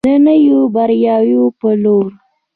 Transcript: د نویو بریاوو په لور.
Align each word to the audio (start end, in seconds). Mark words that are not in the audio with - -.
د 0.07 0.09
نویو 0.27 0.59
بریاوو 0.75 1.45
په 1.59 1.69
لور. 1.83 2.07